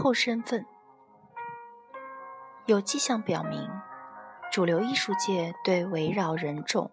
[0.00, 0.64] 后身份
[2.64, 3.68] 有迹象表明，
[4.50, 6.90] 主流艺术界对围绕人种、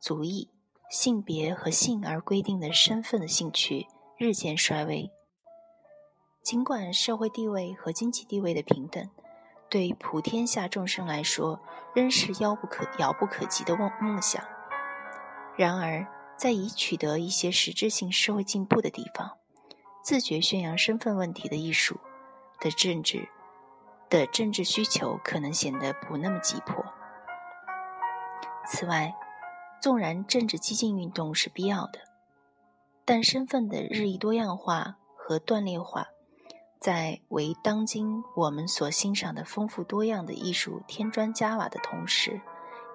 [0.00, 0.48] 族裔、
[0.88, 5.10] 性别和性而规定的身份的兴趣日渐衰微。
[6.42, 9.10] 尽管社会地位和经济地位的平等，
[9.68, 11.60] 对普天下众生来说
[11.94, 14.42] 仍是遥不可遥不可及的梦梦想，
[15.54, 16.06] 然而
[16.38, 19.36] 在已取得一些实质性社会进步的地方，
[20.02, 22.00] 自觉宣扬身份问题的艺术。
[22.60, 23.28] 的政治
[24.10, 26.84] 的政治需求可能显得不那么急迫。
[28.66, 29.14] 此外，
[29.80, 32.00] 纵然政治激进运动是必要的，
[33.04, 36.08] 但身份的日益多样化和断裂化，
[36.80, 42.40] 在为当今我们所欣赏的丰富多样的艺术添砖加瓦的同时，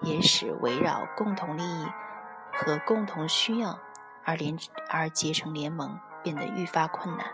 [0.01, 1.87] 也使围绕共同利益
[2.53, 3.79] 和共同需要
[4.25, 4.57] 而联
[4.89, 7.27] 而结成联盟变得愈发困难。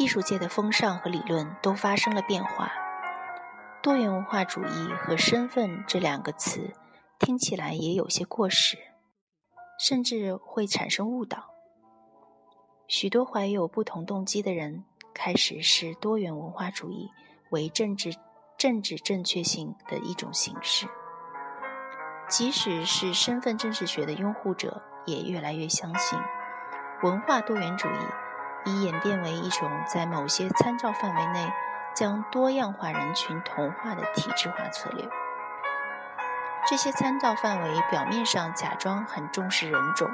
[0.00, 2.72] 艺术界的风尚和理论都发生了变化，
[3.82, 6.72] 多元文化主义和身份这两个词
[7.18, 8.78] 听起来也有些过时，
[9.78, 11.50] 甚至会产生误导。
[12.88, 17.10] 许多怀有不同动机的人开始视多元文化主义
[17.50, 18.14] 为政治
[18.56, 20.86] 政治正确性的一种形式，
[22.26, 26.18] 即使是身份政治学的拥护者，也越来越相信
[27.02, 28.19] 文化多元主义。
[28.64, 31.52] 已演变为一种在某些参照范围内
[31.94, 35.08] 将多样化人群同化的体制化策略。
[36.68, 40.08] 这些参照范围表面上假装很重视人种、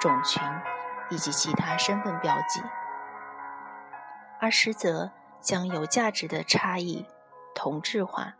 [0.00, 0.42] 种群
[1.10, 2.60] 以及其他身份标记，
[4.40, 7.06] 而实则将有价值的差异
[7.54, 8.34] 同质化，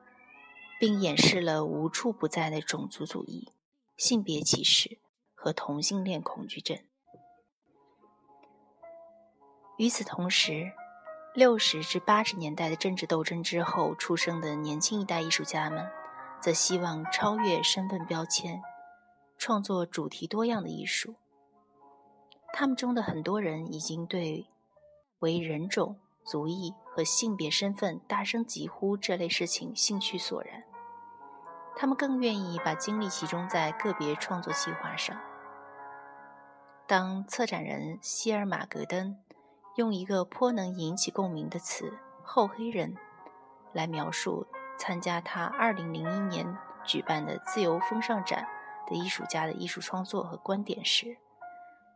[0.81, 3.53] 并掩饰了无处不在的种族主义、
[3.97, 4.99] 性别歧视
[5.35, 6.79] 和同性恋恐惧症。
[9.83, 10.71] 与此同时，
[11.35, 15.85] 六十至八十年代的政治斗争之后出生的年轻一代艺术家们，
[16.41, 18.63] 则希望超越身份标签，
[19.37, 21.17] 创作主题多样的艺术。
[22.53, 24.47] 他们中的很多人已经对
[25.19, 30.63] 为人种、族裔和性别身份大声疾呼这类事情兴趣索然。
[31.75, 35.21] 他们更愿意把精力集中在个别创作计划上。
[36.87, 39.19] 当策展人希尔马格登。
[39.77, 42.97] 用一个颇能引起共鸣的词“后黑人”
[43.73, 44.47] 来描述
[44.79, 48.47] 参加他2001年举办的自由风尚展
[48.87, 51.17] 的艺术家的艺术创作和观点时，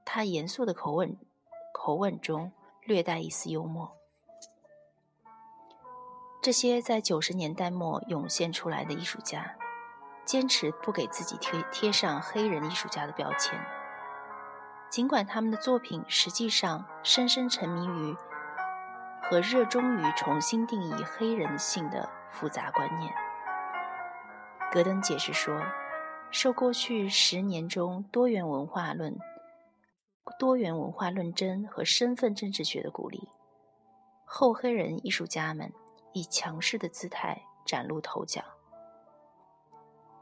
[0.04, 1.19] 他严肃的口吻
[1.72, 3.92] 口吻中略带一丝幽默。
[6.41, 9.56] 这些在九十年代末涌现出来的艺术家，
[10.25, 13.60] 坚持不给自己贴贴上“黑人艺术家”的标签。
[14.88, 18.16] 尽管他们的作品实际上深深沉迷于
[19.22, 23.12] 和热衷于重新定义黑人性的复杂观念，
[24.72, 25.60] 戈登解释说，
[26.30, 29.19] 受过去十年中多元文化论、
[30.38, 33.28] 多元文化论争和身份政治学的鼓励，
[34.24, 35.72] 后黑人艺术家们
[36.12, 38.42] 以强势的姿态崭露头角，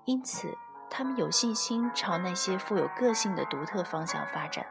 [0.06, 0.56] 因此。
[0.90, 4.64] 他们有信心朝那些富有个性的独特方向发展，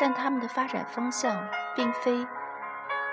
[0.00, 2.26] 但他们的发展方向并非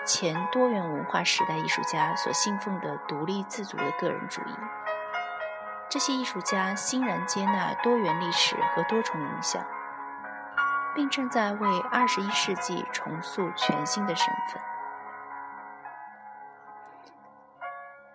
[0.06, 4.56] 前多元文化时代艺术家所信奉的独立自主的个人主义。
[5.88, 9.63] 这些艺术家欣然接纳多元历史和多重影响，
[10.96, 14.62] 并正在为二十一世纪重塑全新的身份。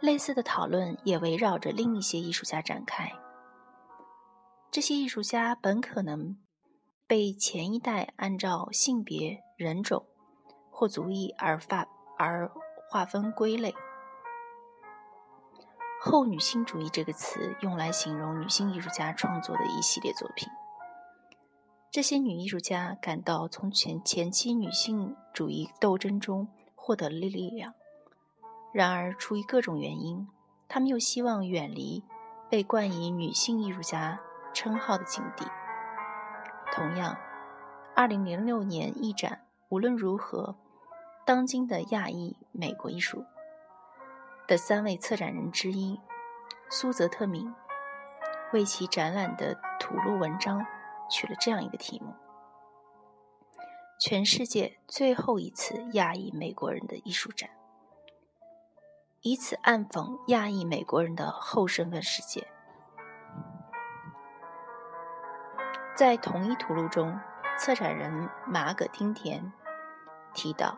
[0.05, 3.11] 类似的讨论也围绕着另一些艺术家展开。
[4.71, 6.37] 这些艺术家本可能
[7.07, 10.05] 被前一代按照性别、人种
[10.71, 11.89] 或族裔而发
[12.19, 12.53] 而
[12.91, 13.75] 划分归类。
[15.99, 20.47] 后女性主义这个词用来形容女性艺术家创作的一系列作品。
[21.91, 27.73] 这些女艺术家感到从前前期女性主义斗争中获得了力量。
[28.75, 30.27] 然而，出于各种原因，
[30.67, 32.03] 他们又希望远离
[32.51, 34.21] 被冠以女性艺术家
[34.53, 35.47] 称号的境地。
[36.73, 37.17] 同样
[37.95, 40.57] ，2006年艺展无论如何，
[41.25, 43.25] 当今的亚裔美国艺术
[44.49, 46.01] 的三位策展人之一
[46.69, 47.55] 苏泽特敏
[48.53, 50.67] 为其展览的吐露文章
[51.09, 52.13] 取了这样一个题目
[54.01, 57.49] ：“全世界最后一次亚裔美国人的艺术展。”
[59.27, 62.47] 以此暗讽亚裔美国人的后身份世界。
[65.97, 67.19] 在同一图录中，
[67.59, 69.51] 策展人马葛汀田
[70.35, 70.77] 提到，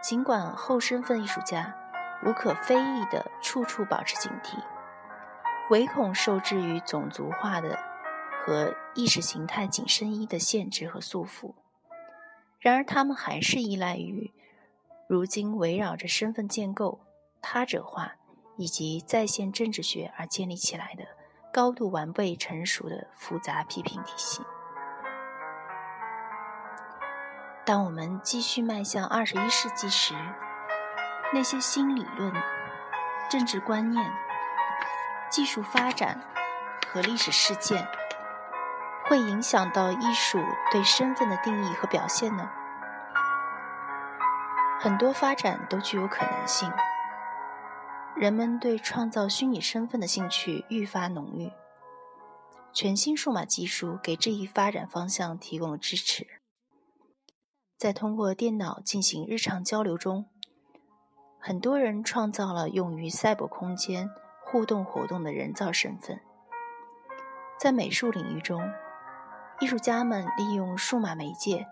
[0.00, 1.74] 尽管后身份艺术家
[2.24, 4.62] 无可非议地处处保持警惕，
[5.68, 7.76] 唯恐受制于种族化的
[8.44, 11.56] 和意识形态紧身衣的限制和束缚，
[12.60, 14.32] 然而他们还是依赖于
[15.08, 17.00] 如今围绕着身份建构、
[17.42, 18.12] 他者化
[18.56, 21.04] 以及在线政治学而建立起来的
[21.52, 24.42] 高度完备成熟的复杂批评体系。
[27.66, 30.14] 当我们继续迈向二十一世纪时，
[31.32, 32.32] 那些新理论、
[33.28, 34.10] 政治观念、
[35.30, 36.20] 技术发展
[36.88, 37.86] 和历史事件，
[39.06, 40.38] 会影响到艺术
[40.70, 42.50] 对身份的定义和表现呢？
[44.80, 46.72] 很多发展都具有可能性。
[48.16, 51.50] 人们对创造虚拟身份的兴趣愈发浓郁，
[52.72, 56.26] 全新数码技术给这一发展方向提供了支持。
[57.76, 60.26] 在通过电脑进行日常交流中，
[61.40, 64.08] 很多人创造了用于赛博空间
[64.44, 66.20] 互动活动的人造身份。
[67.58, 68.62] 在美术领域中，
[69.58, 71.66] 艺术家们利用数码媒介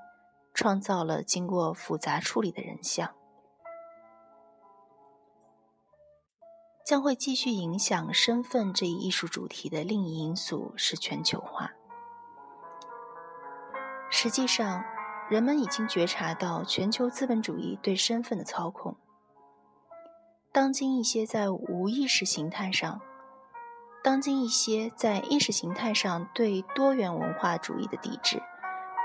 [0.52, 3.14] 创造了经过复杂处理的人像。
[6.84, 11.70] 将会继续影响身份这一艺术主题的另一因素是全球化。
[14.10, 14.84] 实际上。
[15.30, 18.96] 人们已经觉察到全球资本主义对身份的操控。
[20.50, 23.00] 当今一些在无意识形态上，
[24.02, 28.42] 当今一些在意识形态上对多元文化主义的抵制，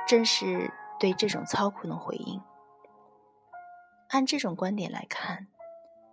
[0.07, 2.42] 正是对这种操控的回应。
[4.10, 5.45] 按这种观点来看，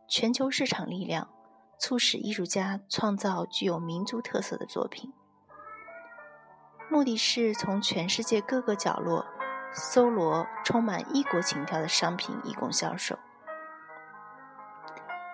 [0.06, 1.30] 全球市场力量
[1.82, 5.12] 促使艺术家创造具有民族特色的作品，
[6.88, 9.26] 目的是从全世界各个角落。
[9.74, 13.18] 搜罗充满异国情调的商品以供销售。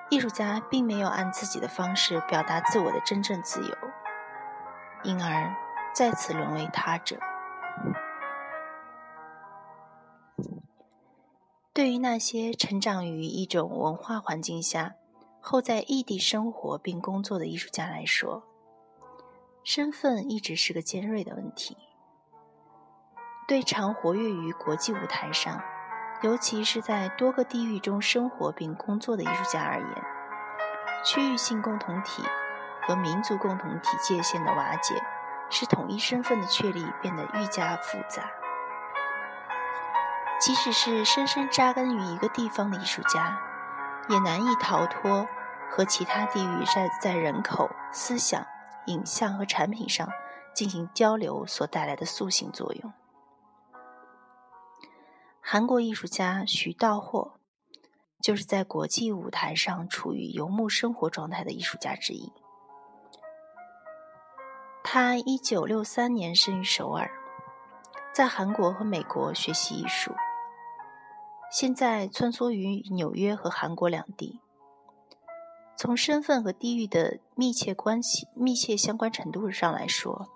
[0.09, 3.77] 艺术家并没有按自己的方式表达自我的真正自由，
[5.03, 5.55] 因而
[5.93, 7.19] 再次沦为他者。
[11.75, 14.95] 对于那些成长于一种文化环境下
[15.40, 18.44] 后在异地生活并工作的艺术家来说，
[19.64, 21.76] 身份一直是个尖锐的问题。
[23.46, 25.62] 对常活跃于国际舞台上，
[26.23, 30.05] 尤其是在多个地域中生活并工作的艺术家而言，
[31.05, 32.23] 区域性共同体
[32.82, 35.02] 和民族共同体界限的瓦解，
[35.49, 38.31] 使统一身份的确立变得愈加复杂。
[40.38, 43.40] 即使是深深扎根于一个地方的艺术家，
[44.09, 45.27] 也难以逃脱
[45.71, 48.47] 和其他地域在在人口、思想、
[48.87, 50.09] 影像和产品上
[50.55, 52.93] 进行交流所带来的塑形作用。
[55.41, 57.39] 韩国艺术家徐道霍，
[58.23, 62.33] 就是在国际舞台上处于游牧生活状态的艺术家之一。
[64.83, 67.11] 他一九六三年生于首尔，
[68.13, 70.15] 在韩国和美国学习艺术，
[71.50, 74.41] 现在穿梭于纽约和韩国两地。
[75.77, 80.29] 从身份和地域的密切关系、密切相关程度上来说，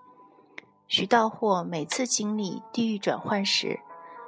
[0.87, 3.81] 徐道霍每次经历地域转换时，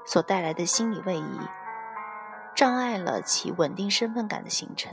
[0.05, 1.38] 所带来的心理位移，
[2.55, 4.93] 障碍了其稳定身份感的形成。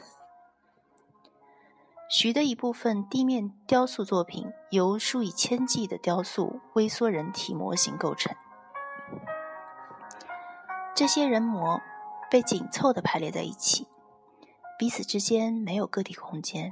[2.08, 8.36] 徐的一部分地面雕塑作品由数以千计的雕塑微缩人体模型构成，
[10.94, 11.82] 这些人模
[12.30, 13.88] 被紧凑地排列在一起，
[14.78, 16.72] 彼此之间没有个体空间。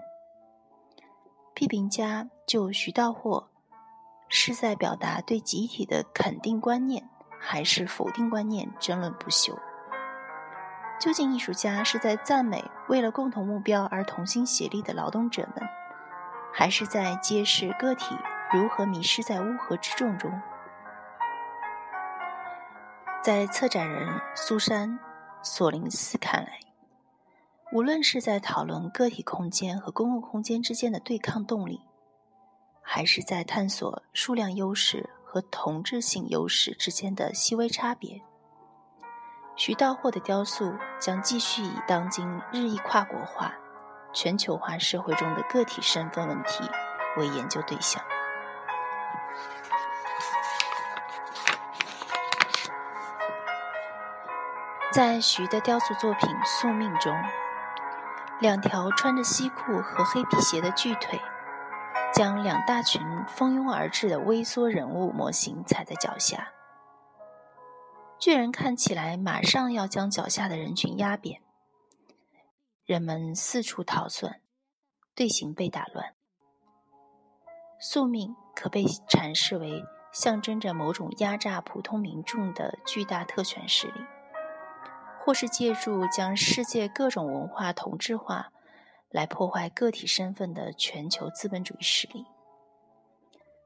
[1.53, 3.49] 批评家就徐道霍
[4.27, 7.09] 是在表达对集体的肯定观念。
[7.41, 9.57] 还是否定观念争论不休。
[10.99, 15.65] 究竟艺术家是在赞美为了共同目标而同心协力的劳动者们，
[16.53, 18.13] 还是在揭示个体
[18.51, 20.29] 如何迷失在乌合之众中？
[23.21, 24.89] 在策展人苏珊·
[25.43, 26.59] 索林斯看来，
[27.71, 31.81] 无论是在讨论个体空间和公共空间之间的对抗动力，
[32.81, 35.09] 还是在探索数量优势。
[35.31, 38.19] 和同质性优势之间的细微差别。
[39.55, 43.53] 徐道霍的雕塑将继续以当今日益跨国化、
[44.11, 46.63] 全球化社会中的个体身份问题
[47.15, 48.03] 为研究对象。
[54.91, 57.15] 在徐的雕塑作品《宿命》中，
[58.39, 61.19] 两条穿着西裤和黑皮鞋的巨腿。
[62.11, 66.51] 将两大群蜂拥而至的微缩人物模型踩在脚下。
[68.17, 71.39] 巨人看起来马上要将脚下的人群压扁，
[72.83, 74.41] 人们四处逃窜，
[75.13, 76.15] 队形被打乱。
[77.79, 84.05] 宿命可被阐释为象征着某种压榨普通民众的巨大特权势力，
[85.23, 88.51] 或是借助将世界各种文化同质化
[89.09, 92.25] 来破坏个体身份的全球资本主义势力，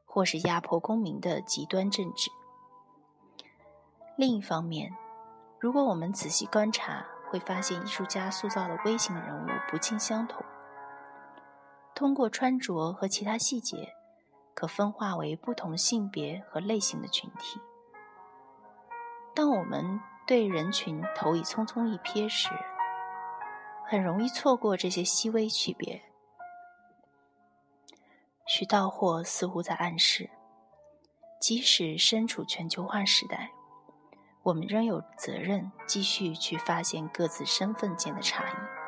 [0.06, 2.30] 或是压迫公民的极端政治。
[4.16, 4.94] 另一方面，
[5.60, 10.44] 如果我们仔细观察，会发现艺术家塑造的微型人物不尽相同。
[11.96, 13.94] 通过穿着和其他细节，
[14.54, 17.60] 可分化为不同性别和类型的群体。
[19.34, 22.50] 当我们对人群投以匆匆一瞥时，
[23.86, 26.02] 很容易错过这些细微区别。
[28.46, 30.30] 徐道货似乎在暗示，
[31.40, 33.52] 即使身处全球化时代。
[34.44, 38.83] 我们仍有责任继续去发现各自身份间的差异。